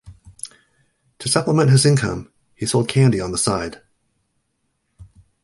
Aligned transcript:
To 1.19 1.29
supplement 1.29 1.69
his 1.69 1.85
income, 1.85 2.31
he 2.55 2.65
sold 2.65 2.89
candy 2.89 3.21
on 3.21 3.31
the 3.31 3.37
side. 3.37 3.83